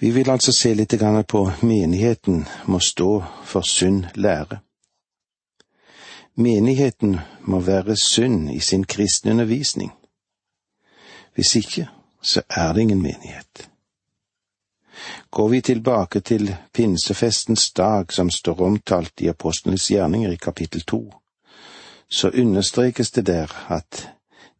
Vi 0.00 0.10
vil 0.10 0.30
altså 0.30 0.52
se 0.52 0.74
litt 0.74 0.94
på 1.28 1.40
menigheten 1.60 2.46
må 2.66 2.78
stå 2.80 3.22
for 3.44 3.60
sunn 3.60 4.06
lære. 4.14 4.60
Menigheten 6.36 7.18
må 7.44 7.60
være 7.60 7.96
sunn 7.96 8.48
i 8.48 8.60
sin 8.60 8.84
kristne 8.84 9.30
undervisning. 9.30 9.90
Hvis 11.34 11.56
ikke, 11.56 11.88
så 12.22 12.42
er 12.48 12.72
det 12.72 12.80
ingen 12.80 13.02
menighet. 13.02 13.68
Går 15.30 15.48
vi 15.48 15.60
tilbake 15.60 16.20
til 16.20 16.56
pinsefestens 16.72 17.70
dag 17.70 18.12
som 18.12 18.30
står 18.30 18.60
omtalt 18.60 19.20
i 19.20 19.28
Apostlenes 19.28 19.90
gjerninger 19.90 20.30
i 20.30 20.36
kapittel 20.36 20.80
to, 20.80 21.12
så 22.08 22.30
understrekes 22.30 23.10
det 23.10 23.26
der 23.26 23.52
at 23.68 24.08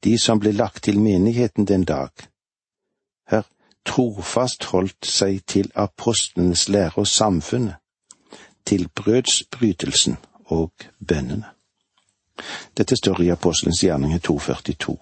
de 0.05 0.19
som 0.19 0.41
ble 0.41 0.53
lagt 0.53 0.83
til 0.85 1.01
menigheten 1.01 1.65
den 1.65 1.85
dag, 1.85 2.11
her 3.29 3.43
trofast 3.87 4.65
holdt 4.65 5.07
seg 5.07 5.41
til 5.47 5.71
apostlenes 5.75 6.69
lære 6.69 7.03
og 7.03 7.07
samfunnet, 7.07 7.75
til 8.67 8.89
brødsbrytelsen 8.89 10.17
og 10.45 10.73
bønnene. 11.09 11.49
Dette 12.77 12.97
står 12.97 13.21
i 13.21 13.29
Apostelens 13.29 13.81
gjerninger 13.81 14.19
242. 14.19 14.97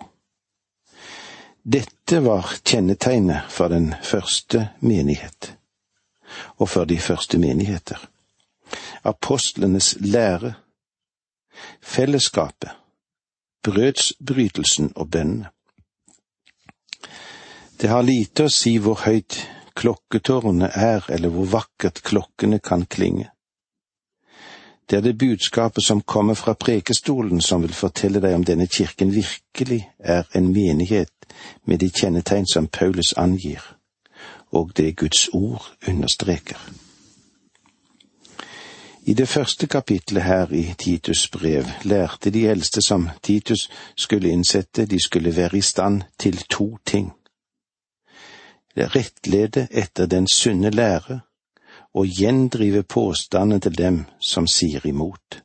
Dette 1.72 2.24
var 2.24 2.54
kjennetegnet 2.64 3.50
for 3.50 3.68
den 3.68 3.94
første 4.02 4.68
menighet, 4.80 5.54
og 6.56 6.68
for 6.68 6.84
de 6.84 6.98
første 6.98 7.38
menigheter. 7.38 8.08
Apostlenes 9.04 9.96
lære, 10.00 10.54
fellesskapet, 11.82 12.70
brødsbrytelsen 13.62 14.92
og 14.96 15.10
bønnene. 15.10 15.48
Det 17.80 17.88
har 17.88 18.02
lite 18.02 18.48
å 18.48 18.50
si 18.50 18.72
hvor 18.82 19.04
høyt 19.04 19.36
klokketårnet 19.78 20.74
er, 20.74 21.04
eller 21.14 21.30
hvor 21.30 21.46
vakkert 21.52 22.00
klokkene 22.02 22.58
kan 22.58 22.82
klinge. 22.90 23.28
Det 24.90 24.96
er 24.98 25.04
det 25.04 25.18
budskapet 25.20 25.84
som 25.84 26.00
kommer 26.00 26.34
fra 26.34 26.56
prekestolen 26.58 27.40
som 27.44 27.62
vil 27.62 27.76
fortelle 27.76 28.18
deg 28.24 28.34
om 28.34 28.46
denne 28.48 28.66
kirken 28.66 29.12
virkelig 29.14 29.82
er 29.98 30.26
en 30.34 30.48
menighet 30.50 31.28
med 31.70 31.78
de 31.78 31.90
kjennetegn 31.94 32.48
som 32.50 32.66
Paulus 32.66 33.12
angir, 33.16 33.62
og 34.50 34.72
det 34.74 34.96
Guds 34.96 35.28
ord 35.32 35.70
understreker. 35.86 36.58
I 39.06 39.14
det 39.14 39.28
første 39.28 39.66
kapitlet 39.66 40.22
her 40.22 40.50
i 40.52 40.74
Titus 40.78 41.28
brev 41.28 41.70
lærte 41.84 42.30
de 42.30 42.48
eldste 42.48 42.82
som 42.82 43.06
Titus 43.22 43.70
skulle 43.96 44.34
innsette, 44.34 44.86
de 44.86 44.98
skulle 45.04 45.36
være 45.36 45.58
i 45.58 45.62
stand 45.62 46.02
til 46.18 46.42
to 46.50 46.76
ting. 46.84 47.12
Rettlede 48.86 49.66
etter 49.70 50.06
den 50.06 50.28
sunne 50.30 50.70
lære 50.70 51.20
og 51.94 52.06
gjendrive 52.06 52.82
påstanden 52.82 53.60
til 53.60 53.78
dem 53.78 54.04
som 54.20 54.46
sier 54.46 54.86
imot. 54.86 55.42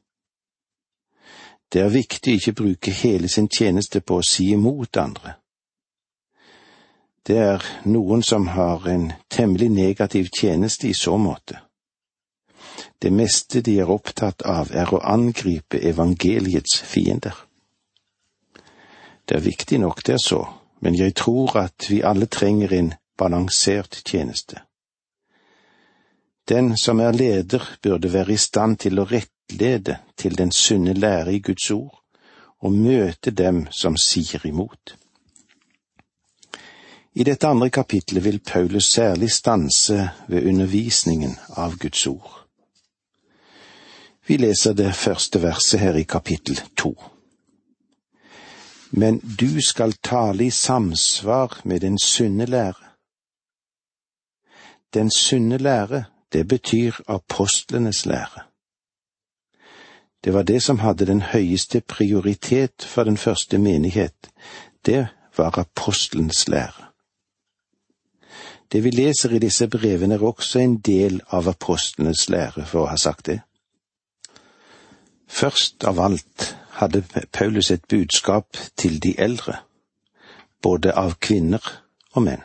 Det 1.74 1.82
er 1.82 1.90
viktig 1.90 2.34
å 2.34 2.38
ikke 2.38 2.54
bruke 2.54 2.92
hele 2.94 3.30
sin 3.30 3.50
tjeneste 3.50 4.02
på 4.02 4.20
å 4.20 4.26
si 4.28 4.52
imot 4.54 4.98
andre. 5.02 5.38
Det 7.26 7.38
er 7.40 7.66
noen 7.86 8.22
som 8.22 8.48
har 8.54 8.86
en 8.88 9.14
temmelig 9.32 9.70
negativ 9.72 10.30
tjeneste 10.36 10.90
i 10.90 10.94
så 10.94 11.18
måte. 11.18 11.62
Det 13.02 13.12
meste 13.12 13.62
de 13.62 13.80
er 13.80 13.90
opptatt 13.90 14.44
av, 14.46 14.72
er 14.72 14.94
å 14.94 15.02
angripe 15.02 15.80
evangeliets 15.80 16.82
fiender. 16.86 17.34
Det 19.26 19.38
er 19.38 19.46
viktig 19.46 19.80
nok, 19.80 20.04
det 20.04 20.18
er 20.18 20.24
så, 20.24 20.42
men 20.84 20.96
jeg 21.00 21.16
tror 21.16 21.58
at 21.64 21.90
vi 21.90 22.04
alle 22.04 22.28
trenger 22.28 22.74
en 22.74 22.94
balansert 23.18 24.02
tjeneste. 24.06 24.62
Den 26.50 26.78
som 26.78 27.00
er 27.00 27.12
leder, 27.12 27.64
burde 27.82 28.14
være 28.14 28.34
i 28.34 28.38
stand 28.38 28.78
til 28.84 29.00
å 29.00 29.08
rettlede 29.08 30.00
til 30.18 30.36
den 30.36 30.52
sunne 30.52 30.94
lære 30.94 31.34
i 31.34 31.40
Guds 31.40 31.72
ord, 31.72 32.02
og 32.60 32.72
møte 32.72 33.32
dem 33.32 33.66
som 33.72 33.96
sier 33.98 34.44
imot. 34.48 34.96
I 37.14 37.24
dette 37.24 37.48
andre 37.48 37.70
kapitlet 37.70 38.24
vil 38.26 38.40
Paulus 38.40 38.90
særlig 38.92 39.32
stanse 39.32 40.10
ved 40.28 40.48
undervisningen 40.50 41.36
av 41.56 41.78
Guds 41.78 42.08
ord. 42.08 42.40
Vi 44.26 44.38
leser 44.38 44.74
det 44.74 44.96
første 44.96 45.42
verset 45.44 45.80
her 45.80 46.00
i 46.00 46.04
kapittel 46.04 46.60
to. 46.76 46.96
Men 48.92 49.20
du 49.20 49.62
skal 49.62 49.94
tale 49.94 50.46
i 50.46 50.52
samsvar 50.52 51.60
med 51.64 51.82
den 51.82 52.00
sunne 52.00 52.46
lære. 52.46 52.93
Den 54.94 55.12
sunne 55.12 55.58
lære, 55.58 56.04
det 56.34 56.48
betyr 56.48 56.94
apostlenes 57.08 58.06
lære. 58.06 58.44
Det 60.24 60.34
var 60.34 60.44
det 60.44 60.64
som 60.64 60.80
hadde 60.80 61.06
den 61.06 61.22
høyeste 61.22 61.82
prioritet 61.82 62.84
for 62.86 63.04
den 63.04 63.18
første 63.18 63.58
menighet, 63.58 64.32
det 64.86 65.08
var 65.38 65.60
apostelens 65.60 66.48
lære. 66.48 66.86
Det 68.72 68.84
vi 68.84 68.90
leser 68.90 69.30
i 69.30 69.40
disse 69.40 69.68
brevene 69.68 70.16
er 70.16 70.24
også 70.24 70.60
en 70.60 70.78
del 70.78 71.22
av 71.30 71.48
apostlenes 71.48 72.30
lære, 72.30 72.66
for 72.66 72.84
å 72.84 72.90
ha 72.90 72.98
sagt 72.98 73.26
det. 73.26 73.40
Først 75.28 75.84
av 75.84 76.00
alt 76.00 76.56
hadde 76.80 77.04
Paulus 77.34 77.72
et 77.72 77.86
budskap 77.90 78.58
til 78.78 79.00
de 79.04 79.14
eldre, 79.20 79.58
både 80.62 80.94
av 80.94 81.16
kvinner 81.20 81.62
og 82.14 82.26
menn. 82.26 82.42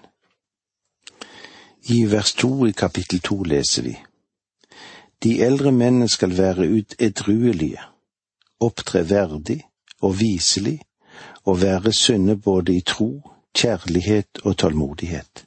I 1.90 2.04
vers 2.06 2.34
to 2.34 2.66
i 2.66 2.72
kapittel 2.72 3.20
to 3.20 3.42
leser 3.42 3.82
vi 3.82 3.94
De 5.24 5.30
eldre 5.40 5.70
mennene 5.72 6.08
skal 6.08 6.34
være 6.36 6.66
edruelige, 6.98 7.80
opptre 8.60 9.00
verdig 9.08 9.62
og 10.04 10.18
viselig 10.20 10.80
og 11.44 11.62
være 11.62 11.92
sunne 11.92 12.36
både 12.36 12.74
i 12.76 12.82
tro, 12.86 13.08
kjærlighet 13.56 14.42
og 14.44 14.56
tålmodighet. 14.56 15.46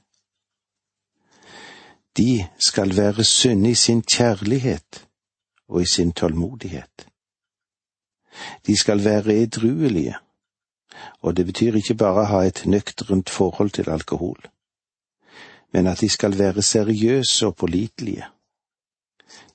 De 2.18 2.48
skal 2.60 2.98
være 2.98 3.24
sunne 3.24 3.70
i 3.70 3.76
sin 3.76 4.02
kjærlighet 4.02 5.06
og 5.68 5.82
i 5.82 5.86
sin 5.86 6.12
tålmodighet. 6.12 7.08
De 8.68 8.78
skal 8.78 9.04
være 9.04 9.36
edruelige, 9.44 10.16
og 11.22 11.38
det 11.38 11.46
betyr 11.46 11.76
ikke 11.76 11.96
bare 11.96 12.26
ha 12.26 12.42
et 12.48 12.64
nøkternt 12.66 13.30
forhold 13.30 13.70
til 13.70 13.90
alkohol, 13.90 14.51
men 15.74 15.88
at 15.88 16.02
de 16.02 16.10
skal 16.10 16.38
være 16.40 16.62
seriøse 16.62 17.48
og 17.48 17.56
pålitelige. 17.56 18.26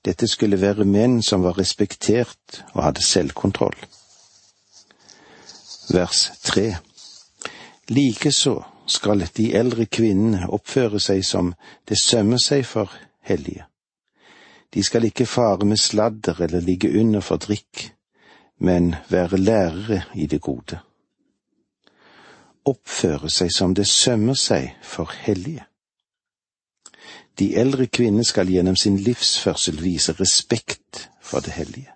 Dette 0.04 0.28
skulle 0.28 0.60
være 0.60 0.84
menn 0.84 1.22
som 1.22 1.42
var 1.42 1.58
respektert 1.58 2.64
og 2.74 2.84
hadde 2.84 3.02
selvkontroll. 3.02 3.76
Vers 5.90 6.30
tre 6.42 6.76
Likeså 7.88 8.62
skal 8.86 9.28
de 9.36 9.52
eldre 9.54 9.86
kvinnene 9.86 10.48
oppføre 10.50 11.00
seg 11.00 11.24
som 11.24 11.52
det 11.88 11.98
sømmer 12.00 12.38
seg 12.42 12.66
for 12.66 12.92
hellige. 13.22 13.66
De 14.74 14.82
skal 14.82 15.04
ikke 15.04 15.26
fare 15.26 15.66
med 15.66 15.78
sladder 15.78 16.40
eller 16.40 16.60
ligge 16.60 16.90
under 17.00 17.20
for 17.20 17.36
drikk, 17.36 17.92
men 18.58 18.94
være 19.10 19.38
lærere 19.38 20.02
i 20.14 20.26
det 20.26 20.40
gode. 20.40 20.78
Oppføre 22.66 23.30
seg 23.30 23.52
som 23.54 23.74
det 23.74 23.86
sømmer 23.86 24.34
seg 24.34 24.74
for 24.82 25.12
hellige. 25.22 25.66
De 27.38 27.56
eldre 27.56 27.86
kvinner 27.86 28.24
skal 28.24 28.48
gjennom 28.48 28.76
sin 28.76 28.96
livsførsel 28.96 29.82
vise 29.82 30.12
respekt 30.12 31.08
for 31.20 31.44
det 31.44 31.52
hellige. 31.52 31.92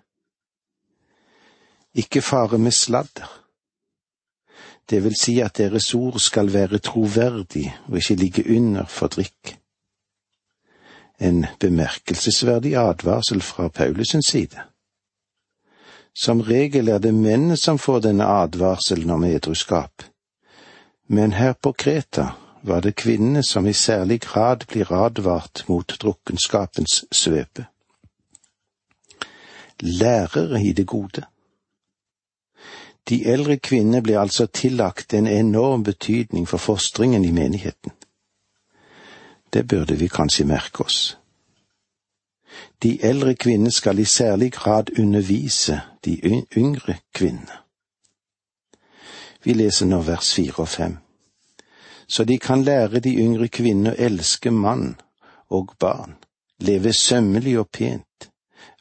Ikke 1.93 2.21
fare 2.21 2.57
med 2.57 2.71
sladder. 2.71 3.37
Det 4.89 5.03
vil 5.03 5.15
si 5.15 5.39
at 5.39 5.57
deres 5.57 5.93
ord 5.93 6.19
skal 6.19 6.53
være 6.53 6.77
troverdig 6.77 7.77
og 7.87 7.97
ikke 7.97 8.15
ligge 8.15 8.57
under 8.57 8.85
for 8.85 9.07
drikk. 9.07 9.57
En 11.19 11.45
bemerkelsesverdig 11.59 12.75
advarsel 12.75 13.41
fra 13.41 13.69
Paulus' 13.79 14.19
side. 14.29 14.61
Som 16.15 16.41
regel 16.41 16.87
er 16.87 16.97
det 16.97 17.13
mennene 17.13 17.57
som 17.57 17.77
får 17.77 17.99
denne 17.99 18.25
advarselen 18.25 19.09
om 19.09 19.23
edruskap, 19.23 20.03
men 21.07 21.33
her 21.33 21.53
på 21.53 21.71
Kreta 21.71 22.27
var 22.63 22.81
det 22.81 22.95
kvinnene 22.95 23.43
som 23.43 23.67
i 23.67 23.73
særlig 23.73 24.21
grad 24.21 24.65
blir 24.67 24.91
advart 24.91 25.63
mot 25.67 25.97
drukkenskapens 26.01 27.05
svøpe. 27.11 27.65
Lærere 29.79 30.63
i 30.63 30.73
det 30.73 30.87
gode. 30.87 31.23
De 33.09 33.25
eldre 33.25 33.57
kvinnene 33.57 34.01
ble 34.01 34.19
altså 34.19 34.45
tillagt 34.45 35.13
en 35.13 35.27
enorm 35.27 35.83
betydning 35.83 36.47
for 36.47 36.57
fostringen 36.57 37.25
i 37.25 37.31
menigheten. 37.31 37.91
Det 39.53 39.67
burde 39.67 39.95
vi 39.95 40.07
kanskje 40.07 40.45
merke 40.45 40.85
oss. 40.85 41.17
De 42.83 43.03
eldre 43.03 43.35
kvinnene 43.35 43.71
skal 43.71 43.99
i 43.99 44.05
særlig 44.05 44.51
grad 44.51 44.99
undervise 44.99 45.81
de 46.05 46.45
yngre 46.57 46.97
kvinnene. 47.13 47.57
Vi 49.43 49.53
leser 49.53 49.85
nå 49.85 50.01
vers 50.05 50.33
fire 50.33 50.61
og 50.61 50.67
fem. 50.67 51.00
Så 52.11 52.23
de 52.23 52.37
kan 52.39 52.63
lære 52.63 52.99
de 52.99 53.13
yngre 53.23 53.47
kvinnene 53.47 53.93
å 53.93 53.99
elske 54.07 54.51
mann 54.51 54.97
og 55.49 55.71
barn, 55.79 56.17
leve 56.59 56.91
sømmelig 56.93 57.53
og 57.59 57.69
pent, 57.71 58.27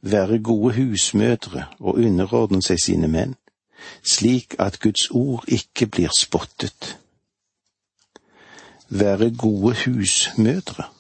være 0.03 0.41
gode 0.43 0.75
husmødre 0.75 1.69
og 1.79 2.01
underordne 2.03 2.63
seg 2.63 2.83
sine 2.83 3.09
menn, 3.09 3.37
slik 4.03 4.59
at 4.59 4.81
Guds 4.83 5.07
ord 5.15 5.47
ikke 5.47 5.87
blir 5.87 6.11
spottet. 6.19 6.97
Være 8.89 9.31
gode 9.31 9.77
husmødre 9.85 10.91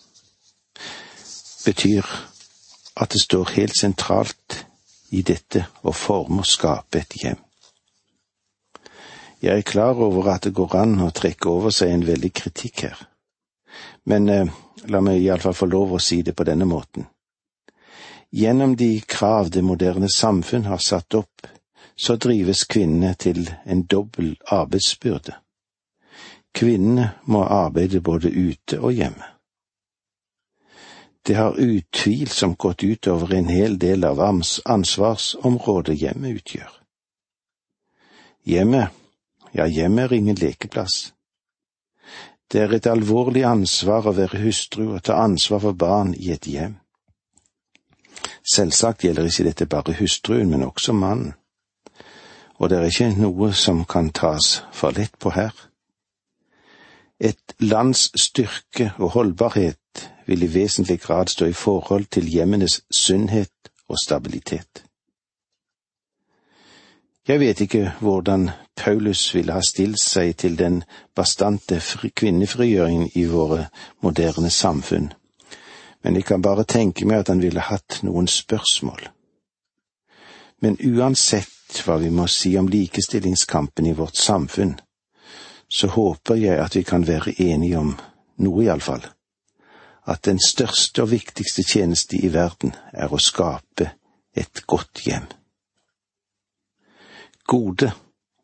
betyr 1.65 2.07
at 2.97 3.13
det 3.13 3.23
står 3.23 3.51
helt 3.59 3.79
sentralt 3.79 4.67
i 5.11 5.23
dette 5.27 5.67
å 5.83 5.93
forme 5.93 6.45
og 6.45 6.47
skape 6.47 7.03
et 7.03 7.23
hjem. 7.23 7.50
Jeg 9.41 9.59
er 9.59 9.63
klar 9.63 9.97
over 9.97 10.29
at 10.35 10.45
det 10.45 10.55
går 10.55 10.75
an 10.77 10.99
å 11.01 11.13
trekke 11.17 11.49
over 11.49 11.73
seg 11.73 11.95
en 11.95 12.05
veldig 12.05 12.33
kritikk 12.33 12.83
her, 12.85 12.99
men 14.05 14.29
eh, 14.29 14.51
la 14.93 15.01
meg 15.01 15.23
iallfall 15.23 15.57
få 15.57 15.69
lov 15.71 15.95
å 15.97 16.03
si 16.03 16.21
det 16.23 16.35
på 16.37 16.45
denne 16.45 16.69
måten. 16.69 17.07
Gjennom 18.31 18.77
de 18.77 19.01
krav 19.01 19.51
det 19.51 19.63
moderne 19.65 20.09
samfunn 20.13 20.69
har 20.69 20.79
satt 20.79 21.15
opp, 21.15 21.47
så 21.97 22.17
drives 22.17 22.65
kvinnene 22.65 23.15
til 23.15 23.49
en 23.65 23.83
dobbel 23.83 24.37
arbeidsbyrde. 24.47 25.35
Kvinnene 26.55 27.11
må 27.25 27.43
arbeide 27.45 28.01
både 28.01 28.31
ute 28.31 28.79
og 28.81 28.93
hjemme. 28.93 29.27
Det 31.27 31.37
har 31.37 31.59
utvilsomt 31.61 32.59
gått 32.59 32.83
utover 32.83 33.35
en 33.37 33.51
hel 33.53 33.77
del 33.79 34.05
av 34.09 34.21
ansvarsområdet 34.25 35.99
hjemmet 36.01 36.41
utgjør. 36.41 36.73
Hjemmet, 38.49 39.00
ja, 39.55 39.67
hjemmet 39.67 40.05
er 40.05 40.17
ingen 40.17 40.37
lekeplass. 40.37 41.13
Det 42.51 42.61
er 42.61 42.73
et 42.75 42.87
alvorlig 42.91 43.45
ansvar 43.47 44.09
å 44.11 44.15
være 44.17 44.43
hustru 44.43 44.89
og 44.97 45.03
ta 45.07 45.21
ansvar 45.23 45.63
for 45.63 45.79
barn 45.79 46.15
i 46.19 46.33
et 46.35 46.47
hjem. 46.51 46.79
Selvsagt 48.43 49.05
gjelder 49.05 49.29
ikke 49.29 49.47
dette 49.47 49.69
bare 49.71 49.95
hustruen, 50.01 50.51
men 50.51 50.67
også 50.67 50.93
mannen, 50.97 51.35
og 52.59 52.69
det 52.69 52.79
er 52.79 52.89
ikke 52.91 53.13
noe 53.17 53.53
som 53.57 53.85
kan 53.89 54.11
tas 54.13 54.61
for 54.77 54.97
lett 54.97 55.15
på 55.19 55.33
her. 55.33 55.55
Et 57.21 57.55
lands 57.61 58.11
styrke 58.17 58.91
og 58.99 59.15
holdbarhet 59.15 60.09
vil 60.27 60.45
i 60.45 60.53
vesentlig 60.55 61.01
grad 61.01 61.33
stå 61.33 61.49
i 61.51 61.57
forhold 61.57 62.11
til 62.11 62.29
hjemmenes 62.29 62.81
sunnhet 62.91 63.73
og 63.89 63.97
stabilitet. 64.03 64.85
Jeg 67.31 67.41
vet 67.41 67.61
ikke 67.61 67.93
hvordan 68.01 68.49
Paulus 68.77 69.35
ville 69.35 69.55
ha 69.55 69.61
stilt 69.63 70.01
seg 70.03 70.33
til 70.43 70.57
den 70.59 70.81
bastante 71.15 71.77
kvinnefrigjøringen 72.19 73.13
i 73.15 73.23
våre 73.31 73.69
moderne 74.03 74.51
samfunn, 74.51 75.13
men 76.03 76.19
jeg 76.19 76.27
kan 76.27 76.43
bare 76.43 76.65
tenke 76.67 77.07
meg 77.07 77.23
at 77.23 77.31
han 77.31 77.43
ville 77.45 77.63
hatt 77.63 78.01
noen 78.03 78.27
spørsmål. 78.27 79.07
Men 80.59 80.81
uansett 80.83 81.85
hva 81.85 82.01
vi 82.03 82.11
må 82.11 82.27
si 82.27 82.57
om 82.59 82.67
likestillingskampen 82.67 83.87
i 83.87 83.95
vårt 83.95 84.19
samfunn, 84.19 84.75
så 85.69 85.87
håper 85.87 86.35
jeg 86.35 86.59
at 86.59 86.75
vi 86.75 86.83
kan 86.83 87.07
være 87.07 87.39
enige 87.39 87.79
om 87.79 87.95
noe, 88.43 88.65
iallfall 88.67 89.07
at 90.11 90.25
den 90.27 90.41
største 90.43 91.05
og 91.05 91.13
viktigste 91.15 91.63
tjeneste 91.63 92.19
i 92.19 92.33
verden 92.35 92.75
er 92.91 93.13
å 93.15 93.23
skape 93.23 93.93
et 94.35 94.67
godt 94.67 95.07
hjem. 95.07 95.31
Gode, 97.51 97.91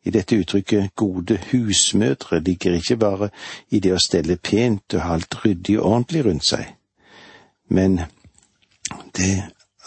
i 0.03 0.11
dette 0.11 0.35
uttrykket 0.35 0.95
gode 0.99 1.37
husmødre, 1.51 2.39
ligger 2.43 2.75
ikke 2.75 2.97
bare 2.99 3.29
i 3.71 3.79
det 3.83 3.93
å 3.95 4.01
stelle 4.03 4.35
pent 4.37 4.97
og 4.97 5.03
ha 5.03 5.13
alt 5.15 5.39
ryddig 5.43 5.77
og 5.79 5.85
ordentlig 5.91 6.25
rundt 6.25 6.47
seg, 6.47 6.73
men 7.71 8.01
det 9.15 9.35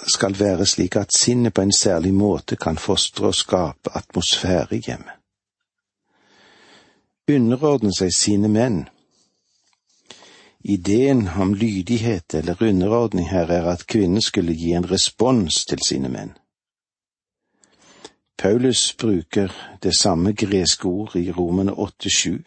skal 0.09 0.37
være 0.39 0.67
slik 0.67 0.97
at 0.97 1.13
sinnet 1.17 1.55
på 1.55 1.65
en 1.65 1.73
særlig 1.77 2.15
måte 2.17 2.57
kan 2.57 2.81
fostre 2.81 3.29
og 3.29 3.37
skape 3.37 3.93
atmosfære 3.95 4.79
i 4.79 4.83
hjemmet. 4.87 5.17
Underordne 7.31 7.93
seg 7.95 8.11
sine 8.17 8.49
menn 8.51 8.81
Ideen 10.61 11.29
om 11.41 11.55
lydighet 11.55 12.35
eller 12.35 12.63
underordning 12.63 13.31
her 13.31 13.49
er 13.49 13.69
at 13.71 13.87
kvinnen 13.89 14.21
skulle 14.21 14.53
gi 14.53 14.75
en 14.77 14.91
respons 14.91 15.65
til 15.65 15.81
sine 15.87 16.11
menn. 16.13 16.35
Paulus 18.41 18.97
bruker 18.97 19.53
det 19.83 19.93
samme 19.97 20.33
greske 20.33 20.89
ord 20.89 21.17
i 21.17 21.31
Romene 21.33 21.73
8,7, 21.73 22.39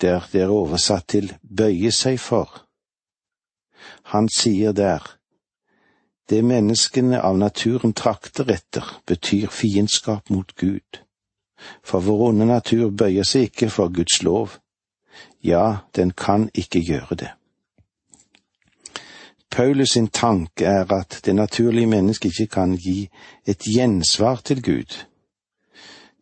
der 0.00 0.28
det 0.32 0.40
er 0.40 0.52
oversatt 0.52 1.08
til 1.08 1.34
bøye 1.42 1.92
seg 1.92 2.20
for. 2.20 2.62
Han 4.12 4.28
sier 4.32 4.72
der, 4.72 5.04
det 6.30 6.42
menneskene 6.44 7.20
av 7.20 7.36
naturen 7.38 7.92
trakter 7.92 8.48
etter, 8.50 8.88
betyr 9.06 9.52
fiendskap 9.52 10.30
mot 10.30 10.56
Gud, 10.56 11.02
for 11.84 12.00
vår 12.00 12.28
onde 12.30 12.48
natur 12.48 12.90
bøyer 12.90 13.28
seg 13.28 13.50
ikke 13.50 13.70
for 13.70 13.92
Guds 13.92 14.22
lov 14.22 14.56
ja, 15.42 15.76
den 15.96 16.10
kan 16.10 16.50
ikke 16.54 16.80
gjøre 16.80 17.14
det. 17.14 17.30
Paulus 19.50 19.90
sin 19.90 20.08
tanke 20.08 20.64
er 20.64 20.92
at 20.92 21.20
det 21.24 21.34
naturlige 21.34 21.86
mennesket 21.86 22.32
ikke 22.40 22.46
kan 22.46 22.76
gi 22.76 23.08
et 23.46 23.58
gjensvar 23.58 24.36
til 24.44 24.62
Gud. 24.62 25.04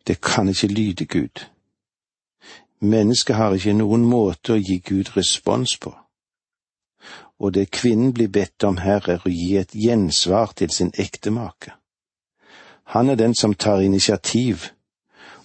Det 0.07 0.21
kan 0.21 0.49
ikke 0.49 0.67
lyde 0.67 1.05
Gud. 1.05 1.45
Mennesket 2.79 3.35
har 3.35 3.53
ikke 3.53 3.73
noen 3.73 4.05
måte 4.05 4.53
å 4.53 4.61
gi 4.61 4.77
Gud 4.77 5.15
respons 5.17 5.77
på. 5.77 5.95
Og 7.39 7.53
det 7.53 7.71
kvinnen 7.71 8.13
blir 8.13 8.27
bedt 8.27 8.63
om 8.63 8.77
her, 8.77 9.09
er 9.09 9.23
å 9.25 9.31
gi 9.31 9.57
et 9.57 9.73
gjensvar 9.73 10.53
til 10.55 10.71
sin 10.71 10.91
ektemake. 10.97 11.73
Han 12.95 13.09
er 13.09 13.15
den 13.15 13.35
som 13.35 13.53
tar 13.53 13.81
initiativ, 13.81 14.69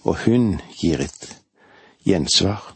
og 0.03 0.23
hun 0.25 0.61
gir 0.77 1.01
et 1.01 1.37
gjensvar. 2.05 2.75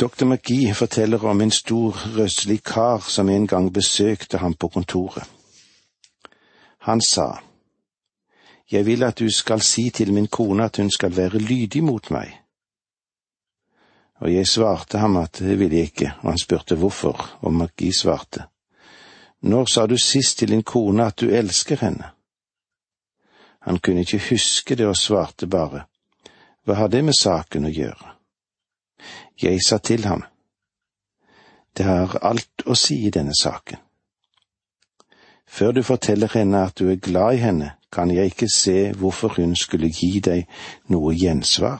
Dr. 0.00 0.24
McGee 0.24 0.74
forteller 0.74 1.24
om 1.24 1.40
en 1.40 1.50
stor, 1.50 1.92
røslig 2.16 2.62
kar 2.62 2.98
som 2.98 3.28
en 3.28 3.46
gang 3.46 3.72
besøkte 3.72 4.38
ham 4.38 4.54
på 4.54 4.68
kontoret. 4.68 5.22
Han 6.78 7.00
sa, 7.00 7.38
Jeg 8.70 8.86
vil 8.86 9.02
at 9.02 9.18
du 9.18 9.30
skal 9.30 9.60
si 9.60 9.90
til 9.90 10.12
min 10.12 10.26
kone 10.26 10.64
at 10.64 10.76
hun 10.76 10.90
skal 10.90 11.16
være 11.16 11.38
lydig 11.38 11.84
mot 11.84 12.10
meg. 12.10 12.40
Og 14.20 14.34
jeg 14.34 14.48
svarte 14.48 14.98
ham 14.98 15.16
at 15.16 15.38
det 15.38 15.58
ville 15.58 15.76
jeg 15.76 15.92
ikke, 15.92 16.14
og 16.22 16.30
han 16.30 16.38
spurte 16.38 16.74
hvorfor, 16.74 17.38
og 17.40 17.54
McGee 17.54 17.92
svarte, 17.92 18.44
Når 19.40 19.64
sa 19.64 19.86
du 19.86 19.96
sist 19.96 20.38
til 20.38 20.48
din 20.48 20.62
kone 20.62 21.06
at 21.06 21.20
du 21.20 21.30
elsker 21.30 21.76
henne? 21.76 22.10
Han 23.60 23.78
kunne 23.78 24.00
ikke 24.00 24.22
huske 24.30 24.74
det 24.74 24.86
og 24.86 24.96
svarte 24.96 25.46
bare, 25.46 25.84
Hva 26.64 26.74
har 26.74 26.88
det 26.88 27.04
med 27.04 27.14
saken 27.14 27.64
å 27.64 27.70
gjøre? 27.70 28.13
Jeg 29.42 29.58
sa 29.66 29.78
til 29.78 30.04
ham, 30.04 30.24
det 31.76 31.84
har 31.84 32.18
alt 32.22 32.62
å 32.66 32.76
si 32.78 33.00
i 33.06 33.10
denne 33.10 33.34
saken. 33.34 33.78
Før 35.46 35.72
du 35.72 35.82
forteller 35.82 36.30
henne 36.34 36.64
at 36.66 36.78
du 36.78 36.90
er 36.90 37.02
glad 37.02 37.34
i 37.34 37.42
henne, 37.42 37.74
kan 37.92 38.10
jeg 38.10 38.32
ikke 38.32 38.48
se 38.50 38.92
hvorfor 38.98 39.36
hun 39.36 39.56
skulle 39.56 39.90
gi 39.90 40.20
deg 40.20 40.48
noe 40.90 41.14
gjensvar. 41.14 41.78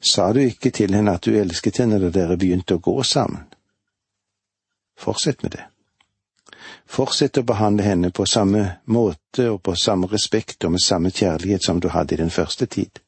Sa 0.00 0.32
du 0.32 0.40
ikke 0.40 0.70
til 0.70 0.94
henne 0.94 1.14
at 1.18 1.26
du 1.26 1.34
elsket 1.36 1.82
henne 1.82 1.98
da 2.00 2.10
dere 2.14 2.38
begynte 2.38 2.78
å 2.78 2.82
gå 2.82 3.02
sammen? 3.02 3.46
Fortsett 5.00 5.42
med 5.42 5.56
det. 5.56 5.66
Fortsett 6.86 7.38
å 7.38 7.46
behandle 7.46 7.86
henne 7.86 8.10
på 8.10 8.26
samme 8.26 8.64
måte 8.86 9.50
og 9.50 9.62
på 9.62 9.74
samme 9.74 10.08
respekt 10.10 10.64
og 10.64 10.76
med 10.76 10.82
samme 10.84 11.10
kjærlighet 11.10 11.66
som 11.66 11.80
du 11.80 11.88
hadde 11.88 12.14
i 12.14 12.22
den 12.22 12.30
første 12.30 12.66
tid. 12.66 13.00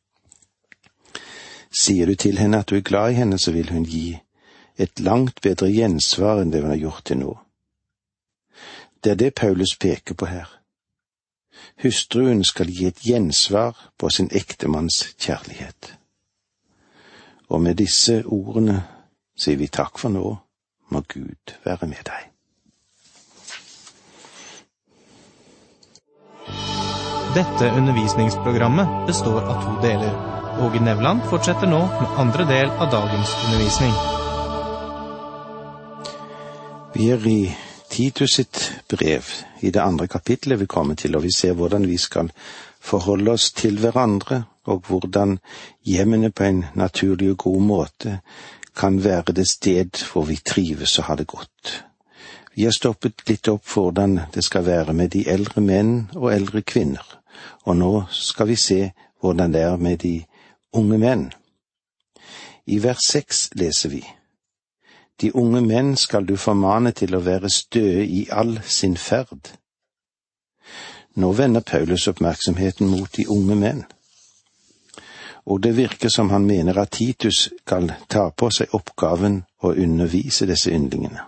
Sier 1.72 2.06
du 2.06 2.14
til 2.14 2.38
henne 2.38 2.60
at 2.60 2.68
du 2.68 2.76
er 2.76 2.84
glad 2.84 3.10
i 3.12 3.20
henne, 3.20 3.38
så 3.38 3.52
vil 3.52 3.70
hun 3.72 3.84
gi 3.88 4.18
et 4.76 5.00
langt 5.00 5.40
bedre 5.40 5.70
gjensvar 5.72 6.42
enn 6.42 6.52
det 6.52 6.62
hun 6.62 6.72
har 6.74 6.80
gjort 6.80 7.04
til 7.08 7.18
nå. 7.22 7.32
Det 9.04 9.12
er 9.12 9.20
det 9.20 9.34
Paulus 9.34 9.76
peker 9.80 10.14
på 10.14 10.26
her. 10.26 10.48
Hustruen 11.82 12.44
skal 12.44 12.70
gi 12.70 12.86
et 12.86 13.00
gjensvar 13.02 13.76
på 13.98 14.10
sin 14.10 14.28
ektemanns 14.32 15.14
kjærlighet. 15.18 15.94
Og 17.48 17.60
med 17.60 17.74
disse 17.80 18.22
ordene 18.26 18.82
sier 19.36 19.56
vi 19.56 19.68
takk 19.68 19.98
for 19.98 20.12
nå, 20.12 20.36
må 20.92 21.02
Gud 21.08 21.56
være 21.64 21.88
med 21.88 22.04
deg. 22.06 22.28
Dette 27.32 27.72
undervisningsprogrammet 27.72 29.06
består 29.08 29.40
av 29.40 29.64
to 29.64 29.80
deler. 29.80 30.41
Åge 30.62 30.80
Nevland 30.80 31.22
fortsetter 31.30 31.66
nå 31.66 31.78
med 31.86 32.18
andre 32.22 32.44
del 32.46 32.68
av 32.70 32.90
dagens 32.90 33.30
undervisning. 33.44 33.94
Vi 36.94 37.08
er 37.10 37.26
i 37.26 37.56
Titus 37.90 38.36
sitt 38.36 38.60
brev, 38.88 39.26
i 39.60 39.72
det 39.74 39.82
andre 39.82 40.06
kapitlet 40.06 40.60
vi 40.60 40.70
kommer 40.70 40.94
til, 40.94 41.16
og 41.18 41.26
vi 41.26 41.32
ser 41.34 41.58
hvordan 41.58 41.88
vi 41.90 41.98
skal 41.98 42.30
forholde 42.78 43.34
oss 43.34 43.50
til 43.58 43.80
hverandre, 43.82 44.44
og 44.70 44.86
hvordan 44.86 45.40
hjemmene 45.82 46.30
på 46.30 46.46
en 46.46 46.64
naturlig 46.78 47.32
og 47.34 47.38
god 47.48 47.60
måte 47.66 48.16
kan 48.78 49.02
være 49.04 49.34
det 49.34 49.50
sted 49.50 49.98
hvor 50.12 50.30
vi 50.30 50.38
trives 50.46 50.98
og 50.98 51.10
har 51.10 51.18
det 51.18 51.26
godt. 51.26 51.84
Vi 52.54 52.70
har 52.70 52.78
stoppet 52.78 53.26
litt 53.26 53.48
opp 53.50 53.66
hvordan 53.66 54.20
det 54.34 54.44
skal 54.46 54.66
være 54.66 54.94
med 54.94 55.10
de 55.10 55.26
eldre 55.26 55.60
menn 55.60 56.10
og 56.14 56.30
eldre 56.32 56.62
kvinner, 56.62 57.02
og 57.66 57.76
nå 57.82 57.94
skal 58.14 58.54
vi 58.54 58.56
se 58.56 58.84
hvordan 59.18 59.52
det 59.52 59.66
er 59.66 59.76
med 59.76 59.98
de 60.06 60.20
unge 60.72 60.98
menn. 60.98 61.30
I 62.66 62.78
vers 62.82 63.06
seks 63.08 63.48
leser 63.58 63.92
vi. 63.94 64.02
De 65.20 65.32
unge 65.34 65.60
menn 65.60 65.96
skal 65.96 66.26
du 66.26 66.36
formane 66.36 66.92
til 66.96 67.14
å 67.14 67.22
være 67.22 67.50
støe 67.50 68.04
i 68.04 68.26
all 68.30 68.58
sin 68.64 68.96
ferd. 68.96 69.54
Nå 71.16 71.32
vender 71.36 71.60
Paulus 71.60 72.08
oppmerksomheten 72.08 72.88
mot 72.88 73.10
de 73.16 73.28
unge 73.28 73.58
menn 73.58 73.84
og 75.44 75.62
det 75.62 75.76
virker 75.76 76.08
som 76.08 76.30
han 76.30 76.46
mener 76.46 76.78
at 76.78 76.90
Titus 76.90 77.48
skal 77.64 77.92
ta 78.08 78.30
på 78.30 78.50
seg 78.54 78.74
oppgaven 78.76 79.42
å 79.62 79.74
undervise 79.74 80.46
disse 80.46 80.70
yndlingene. 80.70 81.24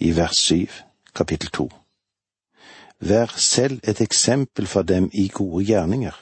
I 0.00 0.10
vers 0.16 0.38
syv, 0.38 0.80
kapittel 1.14 1.52
to. 1.54 1.68
Vær 3.00 3.32
selv 3.36 3.80
et 3.84 4.00
eksempel 4.00 4.66
for 4.66 4.82
dem 4.82 5.08
i 5.12 5.28
gode 5.28 5.64
gjerninger. 5.64 6.16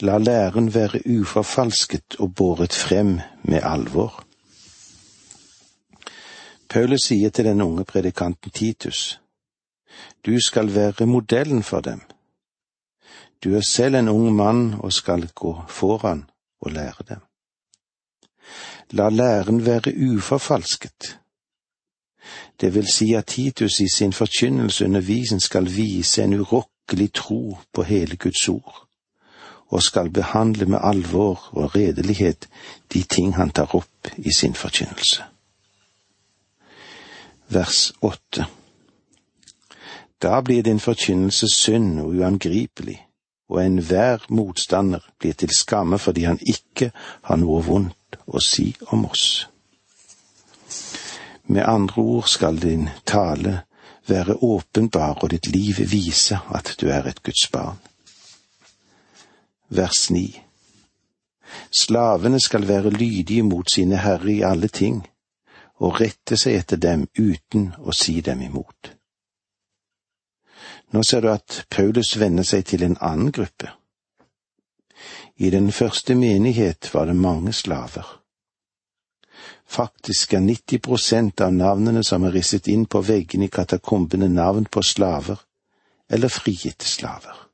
La 0.00 0.18
læren 0.18 0.74
være 0.74 1.00
uforfalsket 1.06 2.16
og 2.18 2.34
båret 2.34 2.72
frem 2.72 3.20
med 3.42 3.60
alvor. 3.62 4.24
Paulus 6.68 7.08
sier 7.08 7.30
til 7.30 7.44
den 7.44 7.62
unge 7.62 7.84
predikanten 7.84 8.50
Titus, 8.50 9.20
du 10.26 10.40
skal 10.40 10.74
være 10.74 11.06
modellen 11.06 11.62
for 11.62 11.80
dem 11.80 12.02
du 13.44 13.54
er 13.54 13.60
selv 13.60 13.94
en 13.94 14.08
ung 14.08 14.34
mann 14.34 14.74
og 14.74 14.92
skal 14.92 15.28
gå 15.34 15.62
foran 15.68 16.30
og 16.60 16.72
lære 16.72 17.04
dem. 17.08 17.20
La 18.90 19.08
læren 19.08 19.66
være 19.66 19.92
uforfalsket. 20.10 21.18
Det 22.60 22.74
vil 22.74 22.86
si 22.86 23.12
at 23.14 23.26
Titus 23.26 23.80
i 23.80 23.88
sin 23.96 24.12
forkynnelse 24.12 24.84
undervisen 24.84 25.40
skal 25.40 25.76
vise 25.76 26.22
en 26.22 26.34
urokkelig 26.34 27.12
tro 27.12 27.58
på 27.72 27.82
hele 27.82 28.16
Guds 28.16 28.48
ord, 28.48 28.85
og 29.68 29.82
skal 29.82 30.10
behandle 30.10 30.66
med 30.66 30.78
alvor 30.82 31.48
og 31.52 31.74
redelighet 31.76 32.48
de 32.92 33.02
ting 33.02 33.34
han 33.34 33.50
tar 33.50 33.74
opp 33.74 34.12
i 34.16 34.32
sin 34.32 34.54
forkynnelse. 34.54 35.24
Vers 37.48 37.92
åtte 38.02 38.46
Da 40.22 40.40
blir 40.40 40.62
din 40.62 40.80
forkynnelse 40.80 41.48
synd 41.48 42.00
og 42.00 42.14
uangripelig, 42.16 43.06
og 43.48 43.66
enhver 43.66 44.24
motstander 44.28 45.04
blir 45.18 45.32
til 45.32 45.50
skamme 45.50 45.98
fordi 45.98 46.24
han 46.24 46.38
ikke 46.40 46.90
har 47.22 47.36
noe 47.36 47.62
vondt 47.62 48.18
å 48.26 48.40
si 48.40 48.72
om 48.90 49.04
oss. 49.06 49.46
Med 51.46 51.62
andre 51.68 52.02
ord 52.02 52.26
skal 52.28 52.58
din 52.62 52.88
tale 53.06 53.60
være 54.06 54.42
åpenbar 54.42 55.22
og 55.22 55.30
ditt 55.30 55.46
liv 55.46 55.78
vise 55.90 56.38
at 56.54 56.74
du 56.80 56.88
er 56.88 57.06
et 57.06 57.22
Guds 57.22 57.48
barn. 57.52 57.78
Vers 59.68 60.10
9. 60.10 60.42
Slavene 61.70 62.40
skal 62.40 62.68
være 62.68 62.90
lydige 62.90 63.42
mot 63.42 63.70
sine 63.70 63.96
herrer 63.96 64.28
i 64.28 64.40
alle 64.42 64.68
ting, 64.68 65.00
og 65.76 66.00
rette 66.00 66.36
seg 66.36 66.60
etter 66.60 66.78
dem 66.80 67.06
uten 67.18 67.72
å 67.78 67.94
si 67.94 68.20
dem 68.20 68.42
imot. 68.46 68.92
Nå 70.94 71.02
ser 71.02 71.20
du 71.20 71.32
at 71.32 71.64
Paulus 71.70 72.14
vender 72.20 72.46
seg 72.46 72.64
til 72.70 72.84
en 72.86 72.96
annen 73.00 73.32
gruppe. 73.34 73.72
I 75.36 75.50
den 75.50 75.72
første 75.72 76.14
menighet 76.14 76.94
var 76.94 77.10
det 77.10 77.16
mange 77.16 77.52
slaver. 77.52 78.06
Faktisk 79.66 80.34
er 80.34 80.40
90 80.46 80.78
prosent 80.78 81.40
av 81.40 81.52
navnene 81.52 82.04
som 82.06 82.24
er 82.24 82.38
risset 82.38 82.70
inn 82.70 82.86
på 82.86 83.02
veggene 83.02 83.50
i 83.50 83.52
katakombene 83.52 84.28
navn 84.30 84.70
på 84.70 84.82
slaver 84.82 85.42
eller 86.08 86.30
frigitte 86.30 86.86
slaver. 86.86 87.45